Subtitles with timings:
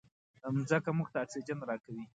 [0.55, 2.03] مځکه موږ ته اکسیجن راکوي.